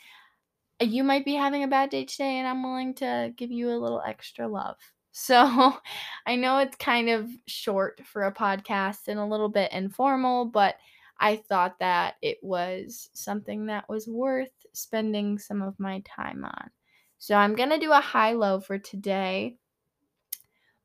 you 0.79 1.03
might 1.03 1.25
be 1.25 1.33
having 1.33 1.63
a 1.63 1.67
bad 1.67 1.89
day 1.89 2.05
today 2.05 2.37
and 2.37 2.47
i'm 2.47 2.63
willing 2.63 2.93
to 2.93 3.33
give 3.35 3.51
you 3.51 3.69
a 3.69 3.75
little 3.75 4.01
extra 4.05 4.47
love 4.47 4.77
so 5.17 5.73
i 6.27 6.35
know 6.35 6.57
it's 6.57 6.75
kind 6.75 7.09
of 7.09 7.29
short 7.47 8.01
for 8.05 8.23
a 8.23 8.33
podcast 8.33 9.07
and 9.07 9.19
a 9.19 9.25
little 9.25 9.49
bit 9.49 9.71
informal 9.71 10.45
but 10.45 10.75
I 11.17 11.37
thought 11.37 11.79
that 11.79 12.15
it 12.21 12.39
was 12.41 13.09
something 13.13 13.67
that 13.67 13.87
was 13.87 14.07
worth 14.07 14.51
spending 14.73 15.39
some 15.39 15.61
of 15.61 15.79
my 15.79 16.01
time 16.05 16.43
on. 16.43 16.69
So 17.17 17.35
I'm 17.35 17.55
going 17.55 17.69
to 17.69 17.79
do 17.79 17.91
a 17.91 18.01
high 18.01 18.33
low 18.33 18.59
for 18.59 18.77
today. 18.77 19.57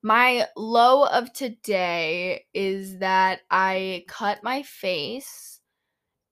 My 0.02 0.46
low 0.56 1.04
of 1.06 1.32
today 1.32 2.46
is 2.54 2.99
that 2.99 3.40
I 3.50 4.04
cut 4.08 4.42
my 4.42 4.62
face 4.62 5.60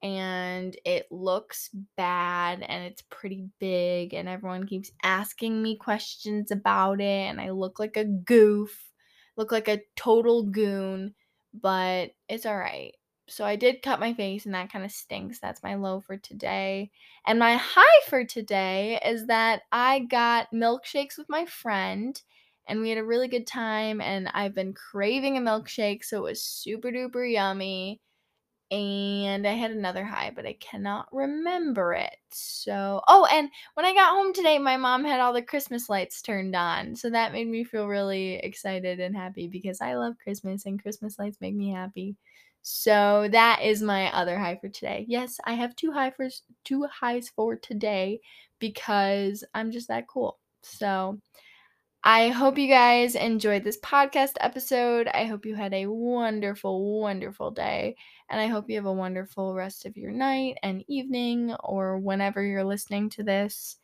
and 0.01 0.77
it 0.85 1.11
looks 1.11 1.69
bad 1.97 2.61
and 2.61 2.85
it's 2.85 3.01
pretty 3.09 3.49
big 3.59 4.13
and 4.13 4.29
everyone 4.29 4.65
keeps 4.67 4.91
asking 5.03 5.61
me 5.61 5.75
questions 5.75 6.51
about 6.51 7.01
it 7.01 7.03
and 7.29 7.41
I 7.41 7.49
look 7.51 7.79
like 7.79 7.97
a 7.97 8.05
goof, 8.05 8.91
look 9.35 9.51
like 9.51 9.67
a 9.67 9.81
total 9.95 10.43
goon, 10.43 11.15
but 11.53 12.11
it's 12.27 12.45
all 12.45 12.57
right 12.57 12.93
so 13.27 13.45
I 13.45 13.55
did 13.57 13.83
cut 13.83 13.99
my 13.99 14.13
face 14.15 14.45
and 14.45 14.55
that 14.55 14.71
kind 14.71 14.83
of 14.83 14.91
stinks. 14.91 15.39
That's 15.39 15.61
my 15.61 15.75
low 15.75 16.01
for 16.01 16.17
today. 16.17 16.89
And 17.27 17.37
my 17.37 17.57
high 17.57 18.01
for 18.07 18.25
today 18.25 18.99
is 19.05 19.27
that 19.27 19.61
I 19.71 19.99
got 19.99 20.51
milkshakes 20.51 21.15
with 21.15 21.29
my 21.29 21.45
friend 21.45 22.19
and 22.67 22.81
we 22.81 22.89
had 22.89 22.97
a 22.97 23.03
really 23.03 23.27
good 23.27 23.45
time 23.45 24.01
and 24.01 24.29
I've 24.33 24.55
been 24.55 24.73
craving 24.73 25.37
a 25.37 25.41
milkshake 25.41 26.03
so 26.03 26.17
it 26.17 26.29
was 26.29 26.43
super 26.43 26.89
duper 26.89 27.31
yummy. 27.31 28.01
And 28.71 29.47
I 29.47 29.53
had 29.53 29.71
another 29.71 30.05
high, 30.05 30.31
but 30.35 30.45
I 30.45 30.53
cannot 30.59 31.07
remember 31.11 31.93
it. 31.93 32.15
So, 32.31 33.01
oh, 33.07 33.27
and 33.31 33.49
when 33.73 33.85
I 33.85 33.93
got 33.95 34.11
home 34.11 34.31
today, 34.31 34.59
my 34.59 34.77
mom 34.77 35.03
had 35.03 35.19
all 35.19 35.33
the 35.33 35.41
Christmas 35.41 35.89
lights 35.89 36.21
turned 36.21 36.55
on. 36.55 36.95
So 36.95 37.09
that 37.09 37.33
made 37.33 37.47
me 37.47 37.63
feel 37.63 37.87
really 37.87 38.35
excited 38.35 38.99
and 38.99 39.15
happy 39.15 39.47
because 39.47 39.81
I 39.81 39.95
love 39.95 40.19
Christmas 40.23 40.67
and 40.67 40.81
Christmas 40.81 41.17
lights 41.17 41.41
make 41.41 41.55
me 41.55 41.71
happy. 41.71 42.15
So 42.61 43.27
that 43.31 43.61
is 43.63 43.81
my 43.81 44.13
other 44.15 44.37
high 44.37 44.57
for 44.57 44.69
today. 44.69 45.05
Yes, 45.07 45.39
I 45.45 45.53
have 45.53 45.75
two 45.75 45.91
high 45.91 46.11
for 46.11 46.27
two 46.63 46.85
highs 46.85 47.29
for 47.29 47.55
today 47.55 48.19
because 48.59 49.43
I'm 49.55 49.71
just 49.71 49.87
that 49.87 50.07
cool. 50.07 50.37
So 50.61 51.19
I 52.03 52.29
hope 52.29 52.57
you 52.57 52.67
guys 52.67 53.15
enjoyed 53.15 53.63
this 53.63 53.79
podcast 53.79 54.33
episode. 54.39 55.07
I 55.07 55.25
hope 55.25 55.45
you 55.45 55.55
had 55.55 55.73
a 55.73 55.87
wonderful, 55.87 56.99
wonderful 57.01 57.51
day. 57.51 57.97
And 58.29 58.39
I 58.39 58.47
hope 58.47 58.69
you 58.69 58.75
have 58.77 58.85
a 58.85 58.93
wonderful 58.93 59.53
rest 59.53 59.85
of 59.85 59.97
your 59.97 60.11
night 60.11 60.57
and 60.63 60.83
evening 60.87 61.53
or 61.61 61.97
whenever 61.97 62.43
you're 62.43 62.63
listening 62.63 63.09
to 63.11 63.23
this 63.23 63.77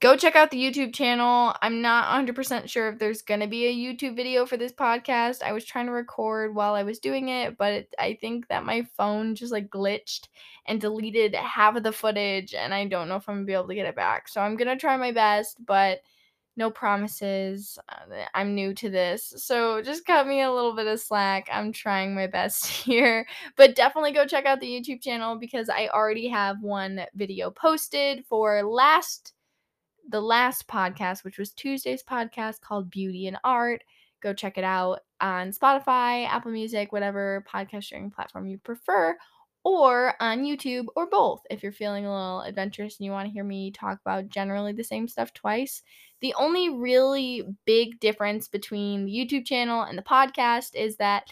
go 0.00 0.16
check 0.16 0.36
out 0.36 0.50
the 0.50 0.62
YouTube 0.62 0.94
channel. 0.94 1.54
I'm 1.62 1.80
not 1.80 2.26
100% 2.26 2.68
sure 2.68 2.88
if 2.88 2.98
there's 2.98 3.22
going 3.22 3.40
to 3.40 3.46
be 3.46 3.66
a 3.66 3.74
YouTube 3.74 4.14
video 4.14 4.44
for 4.44 4.56
this 4.56 4.72
podcast. 4.72 5.42
I 5.42 5.52
was 5.52 5.64
trying 5.64 5.86
to 5.86 5.92
record 5.92 6.54
while 6.54 6.74
I 6.74 6.82
was 6.82 6.98
doing 6.98 7.28
it, 7.28 7.56
but 7.56 7.86
I 7.98 8.18
think 8.20 8.48
that 8.48 8.64
my 8.64 8.86
phone 8.96 9.34
just 9.34 9.52
like 9.52 9.70
glitched 9.70 10.28
and 10.66 10.80
deleted 10.80 11.34
half 11.34 11.76
of 11.76 11.82
the 11.82 11.92
footage, 11.92 12.54
and 12.54 12.74
I 12.74 12.86
don't 12.86 13.08
know 13.08 13.16
if 13.16 13.28
I'm 13.28 13.36
going 13.36 13.44
to 13.44 13.50
be 13.50 13.54
able 13.54 13.68
to 13.68 13.74
get 13.74 13.86
it 13.86 13.96
back. 13.96 14.28
So 14.28 14.40
I'm 14.40 14.56
going 14.56 14.68
to 14.68 14.76
try 14.76 14.96
my 14.96 15.12
best, 15.12 15.64
but 15.64 16.00
no 16.56 16.70
promises. 16.70 17.78
Uh, 17.88 18.24
I'm 18.34 18.54
new 18.54 18.72
to 18.74 18.88
this. 18.88 19.34
So 19.36 19.82
just 19.82 20.06
cut 20.06 20.26
me 20.26 20.42
a 20.42 20.52
little 20.52 20.74
bit 20.74 20.86
of 20.86 21.00
slack. 21.00 21.48
I'm 21.52 21.72
trying 21.72 22.14
my 22.14 22.26
best 22.36 22.66
here. 22.66 23.26
But 23.56 23.76
definitely 23.76 24.12
go 24.12 24.26
check 24.26 24.46
out 24.46 24.60
the 24.60 24.66
YouTube 24.66 25.02
channel 25.02 25.36
because 25.36 25.68
I 25.68 25.88
already 25.88 26.28
have 26.28 26.62
one 26.62 27.02
video 27.14 27.50
posted 27.50 28.24
for 28.26 28.62
last 28.62 29.34
the 30.08 30.20
last 30.20 30.68
podcast, 30.68 31.24
which 31.24 31.36
was 31.36 31.52
Tuesday's 31.52 32.02
podcast 32.02 32.60
called 32.60 32.90
Beauty 32.90 33.26
and 33.26 33.38
Art. 33.42 33.82
Go 34.22 34.32
check 34.32 34.56
it 34.56 34.64
out 34.64 35.00
on 35.20 35.50
Spotify, 35.50 36.26
Apple 36.26 36.52
Music, 36.52 36.92
whatever 36.92 37.44
podcast 37.52 37.84
sharing 37.84 38.10
platform 38.10 38.46
you 38.46 38.58
prefer, 38.58 39.16
or 39.66 40.14
on 40.20 40.44
YouTube, 40.44 40.86
or 40.94 41.06
both 41.06 41.42
if 41.50 41.60
you're 41.60 41.72
feeling 41.72 42.06
a 42.06 42.14
little 42.14 42.42
adventurous 42.42 43.00
and 43.00 43.04
you 43.04 43.10
want 43.10 43.26
to 43.26 43.32
hear 43.32 43.42
me 43.42 43.72
talk 43.72 43.98
about 44.00 44.28
generally 44.28 44.72
the 44.72 44.84
same 44.84 45.08
stuff 45.08 45.34
twice. 45.34 45.82
The 46.20 46.32
only 46.38 46.70
really 46.70 47.42
big 47.64 47.98
difference 47.98 48.46
between 48.46 49.06
the 49.06 49.12
YouTube 49.12 49.44
channel 49.44 49.82
and 49.82 49.98
the 49.98 50.02
podcast 50.02 50.76
is 50.76 50.98
that 50.98 51.24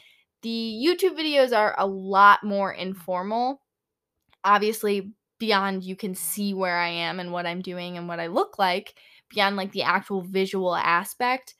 the 0.42 0.82
YouTube 0.84 1.16
videos 1.16 1.56
are 1.56 1.76
a 1.78 1.86
lot 1.86 2.42
more 2.42 2.72
informal. 2.72 3.60
Obviously, 4.42 5.12
beyond 5.38 5.84
you 5.84 5.94
can 5.94 6.16
see 6.16 6.54
where 6.54 6.76
I 6.76 6.88
am 6.88 7.20
and 7.20 7.30
what 7.30 7.46
I'm 7.46 7.62
doing 7.62 7.96
and 7.96 8.08
what 8.08 8.18
I 8.18 8.26
look 8.26 8.58
like, 8.58 8.94
beyond 9.30 9.54
like 9.54 9.70
the 9.70 9.84
actual 9.84 10.22
visual 10.22 10.74
aspect, 10.74 11.54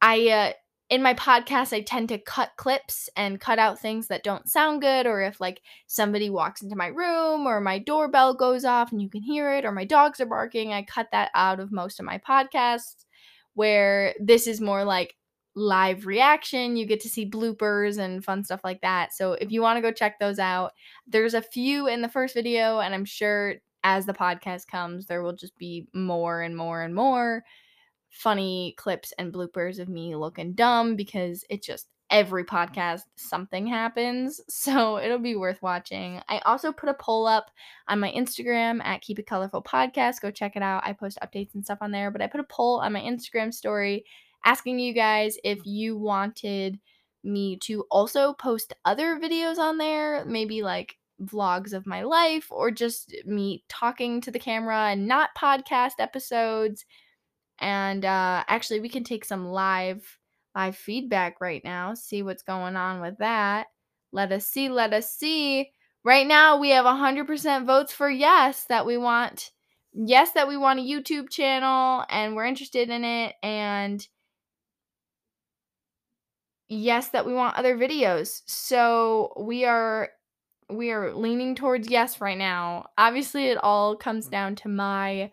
I 0.00 0.28
uh 0.30 0.52
in 0.90 1.02
my 1.02 1.14
podcast 1.14 1.72
I 1.72 1.80
tend 1.80 2.10
to 2.10 2.18
cut 2.18 2.50
clips 2.56 3.08
and 3.16 3.40
cut 3.40 3.58
out 3.58 3.78
things 3.78 4.08
that 4.08 4.22
don't 4.22 4.48
sound 4.48 4.82
good 4.82 5.06
or 5.06 5.22
if 5.22 5.40
like 5.40 5.62
somebody 5.86 6.28
walks 6.28 6.62
into 6.62 6.76
my 6.76 6.88
room 6.88 7.46
or 7.46 7.60
my 7.60 7.78
doorbell 7.78 8.34
goes 8.34 8.64
off 8.64 8.92
and 8.92 9.00
you 9.00 9.08
can 9.08 9.22
hear 9.22 9.52
it 9.54 9.64
or 9.64 9.72
my 9.72 9.84
dogs 9.84 10.20
are 10.20 10.26
barking, 10.26 10.72
I 10.72 10.82
cut 10.82 11.08
that 11.12 11.30
out 11.34 11.58
of 11.58 11.72
most 11.72 11.98
of 12.00 12.06
my 12.06 12.18
podcasts 12.18 13.06
where 13.54 14.14
this 14.20 14.46
is 14.46 14.60
more 14.60 14.84
like 14.84 15.16
live 15.56 16.06
reaction. 16.06 16.76
You 16.76 16.86
get 16.86 17.00
to 17.00 17.08
see 17.08 17.28
bloopers 17.28 17.98
and 17.98 18.24
fun 18.24 18.44
stuff 18.44 18.60
like 18.64 18.80
that. 18.82 19.14
So 19.14 19.32
if 19.34 19.50
you 19.50 19.62
want 19.62 19.78
to 19.78 19.82
go 19.82 19.92
check 19.92 20.18
those 20.18 20.38
out, 20.38 20.72
there's 21.06 21.34
a 21.34 21.42
few 21.42 21.86
in 21.86 22.02
the 22.02 22.08
first 22.08 22.34
video, 22.34 22.80
and 22.80 22.94
I'm 22.94 23.04
sure 23.04 23.54
as 23.84 24.06
the 24.06 24.14
podcast 24.14 24.66
comes, 24.66 25.06
there 25.06 25.22
will 25.22 25.34
just 25.34 25.56
be 25.56 25.86
more 25.94 26.42
and 26.42 26.56
more 26.56 26.82
and 26.82 26.94
more 26.94 27.44
funny 28.14 28.74
clips 28.78 29.12
and 29.18 29.32
bloopers 29.32 29.78
of 29.78 29.88
me 29.88 30.14
looking 30.14 30.54
dumb 30.54 30.96
because 30.96 31.44
it 31.50 31.62
just 31.62 31.88
every 32.10 32.44
podcast 32.44 33.02
something 33.16 33.66
happens. 33.66 34.40
So 34.64 34.98
it'll 34.98 35.18
be 35.18 35.36
worth 35.36 35.60
watching. 35.62 36.20
I 36.28 36.38
also 36.46 36.72
put 36.72 36.88
a 36.88 36.94
poll 36.94 37.26
up 37.26 37.50
on 37.88 38.00
my 38.00 38.10
Instagram 38.12 38.82
at 38.82 39.02
Keep 39.02 39.18
It 39.18 39.26
Colorful 39.26 39.62
Podcast. 39.62 40.20
Go 40.22 40.30
check 40.30 40.56
it 40.56 40.62
out. 40.62 40.86
I 40.86 40.92
post 40.92 41.18
updates 41.22 41.54
and 41.54 41.64
stuff 41.64 41.78
on 41.80 41.90
there. 41.90 42.10
But 42.10 42.22
I 42.22 42.26
put 42.26 42.40
a 42.40 42.44
poll 42.44 42.80
on 42.80 42.92
my 42.92 43.00
Instagram 43.00 43.52
story 43.52 44.04
asking 44.44 44.78
you 44.78 44.94
guys 44.94 45.36
if 45.44 45.58
mm. 45.58 45.62
you 45.66 45.98
wanted 45.98 46.78
me 47.24 47.58
to 47.58 47.84
also 47.90 48.32
post 48.34 48.72
other 48.84 49.18
videos 49.18 49.58
on 49.58 49.76
there, 49.76 50.24
maybe 50.24 50.62
like 50.62 50.96
vlogs 51.22 51.72
of 51.72 51.86
my 51.86 52.02
life 52.02 52.46
or 52.50 52.70
just 52.70 53.14
me 53.24 53.64
talking 53.68 54.20
to 54.20 54.30
the 54.30 54.38
camera 54.38 54.90
and 54.90 55.06
not 55.06 55.30
podcast 55.36 55.94
episodes. 55.98 56.84
And 57.60 58.04
uh 58.04 58.44
actually 58.48 58.80
we 58.80 58.88
can 58.88 59.04
take 59.04 59.24
some 59.24 59.46
live 59.46 60.18
live 60.54 60.76
feedback 60.76 61.40
right 61.40 61.62
now, 61.64 61.94
see 61.94 62.22
what's 62.22 62.42
going 62.42 62.76
on 62.76 63.00
with 63.00 63.18
that. 63.18 63.66
Let 64.12 64.32
us 64.32 64.46
see, 64.46 64.68
let 64.68 64.92
us 64.92 65.10
see. 65.10 65.70
Right 66.04 66.26
now 66.26 66.58
we 66.58 66.70
have 66.70 66.84
100% 66.84 67.66
votes 67.66 67.92
for 67.92 68.10
yes 68.10 68.64
that 68.68 68.86
we 68.86 68.96
want 68.96 69.50
yes 69.94 70.32
that 70.32 70.48
we 70.48 70.56
want 70.56 70.80
a 70.80 70.82
YouTube 70.82 71.30
channel 71.30 72.04
and 72.10 72.34
we're 72.34 72.44
interested 72.44 72.90
in 72.90 73.04
it 73.04 73.34
and 73.42 74.06
yes 76.68 77.08
that 77.08 77.26
we 77.26 77.34
want 77.34 77.56
other 77.56 77.76
videos. 77.76 78.42
So 78.46 79.32
we 79.38 79.64
are 79.64 80.10
we 80.70 80.90
are 80.90 81.14
leaning 81.14 81.54
towards 81.54 81.90
yes 81.90 82.20
right 82.20 82.38
now. 82.38 82.86
Obviously 82.96 83.46
it 83.48 83.58
all 83.58 83.96
comes 83.96 84.28
down 84.28 84.56
to 84.56 84.68
my 84.68 85.30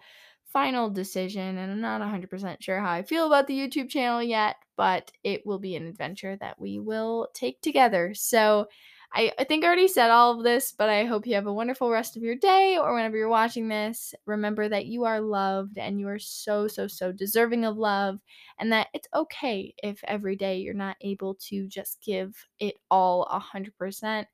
final 0.52 0.90
decision 0.90 1.58
and 1.58 1.72
I'm 1.72 1.82
not 1.82 2.02
100% 2.02 2.58
sure 2.62 2.80
how 2.80 2.92
I 2.92 3.04
feel 3.04 3.28
about 3.28 3.48
the 3.48 3.58
YouTube 3.58 3.90
channel 3.90 4.22
yet, 4.22 4.58
but 4.78 5.12
it 5.24 5.46
will 5.46 5.60
be 5.60 5.76
an 5.76 5.88
adventure 5.88 6.38
that 6.38 6.60
we 6.60 6.80
will 6.80 7.30
take 7.34 7.62
together. 7.62 8.14
So 8.14 8.68
I, 9.14 9.32
I 9.38 9.44
think 9.44 9.64
I 9.64 9.68
already 9.68 9.90
said 9.90 10.10
all 10.10 10.38
of 10.38 10.44
this, 10.44 10.72
but 10.72 10.88
I 10.88 11.04
hope 11.04 11.28
you 11.28 11.36
have 11.36 11.48
a 11.48 11.54
wonderful 11.54 11.92
rest 11.92 12.16
of 12.16 12.24
your 12.24 12.36
day 12.36 12.78
or 12.78 12.94
whenever 12.94 13.18
you're 13.18 13.28
watching 13.28 13.68
this. 13.68 14.14
Remember 14.26 14.70
that 14.70 14.86
you 14.86 15.04
are 15.04 15.20
loved 15.20 15.78
and 15.78 16.00
you 16.00 16.08
are 16.08 16.20
so, 16.20 16.68
so, 16.68 16.88
so 16.88 17.12
deserving 17.12 17.66
of 17.66 17.78
love, 17.78 18.20
and 18.58 18.72
that 18.72 18.88
it's 18.94 19.10
okay 19.14 19.74
if 19.84 20.02
every 20.06 20.38
day 20.38 20.60
you're 20.60 20.74
not 20.74 20.96
able 21.02 21.36
to 21.50 21.68
just 21.68 22.02
give 22.02 22.34
it 22.60 22.76
all 22.90 23.28
100%. 23.54 24.26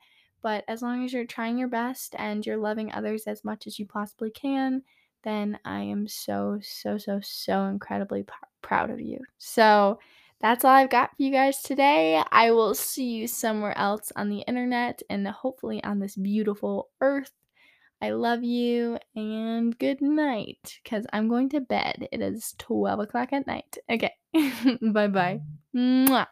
But 0.44 0.64
as 0.68 0.84
long 0.84 1.04
as 1.04 1.12
you're 1.12 1.26
trying 1.26 1.58
your 1.58 1.68
best 1.70 2.16
and 2.18 2.46
you're 2.46 2.58
loving 2.58 2.92
others 2.92 3.24
as 3.26 3.44
much 3.44 3.66
as 3.66 3.80
you 3.80 3.88
possibly 3.88 4.30
can, 4.30 4.84
then 5.28 5.60
I 5.66 5.82
am 5.82 6.08
so, 6.08 6.60
so, 6.62 6.98
so, 6.98 7.20
so 7.22 7.66
incredibly 7.66 8.24
p- 8.24 8.32
proud 8.62 8.90
of 8.90 9.02
you. 9.02 9.20
So, 9.38 10.00
that's 10.40 10.64
all 10.64 10.72
I've 10.72 10.90
got 10.90 11.10
for 11.10 11.24
you 11.24 11.32
guys 11.32 11.62
today. 11.62 12.22
I 12.32 12.52
will 12.52 12.76
see 12.76 13.10
you 13.10 13.28
somewhere 13.28 13.76
else 13.78 14.12
on 14.16 14.30
the 14.30 14.42
internet 14.42 15.02
and 15.10 15.28
hopefully 15.28 15.84
on 15.84 16.00
this 16.00 16.16
beautiful 16.16 16.90
earth. 17.02 17.32
I 18.02 18.12
love 18.12 18.44
you 18.44 19.00
and 19.16 19.78
good 19.78 20.02
night 20.02 20.78
because 20.84 21.06
I'm 21.12 21.28
going 21.28 21.50
to 21.50 21.62
bed. 21.62 22.08
It 22.12 22.22
is 22.22 22.54
12 22.60 23.00
o'clock 23.00 23.34
at 23.34 23.48
night. 23.48 23.78
Okay. 23.90 24.14
bye 24.82 25.08
bye. 25.08 25.42
Mwah. 25.76 26.28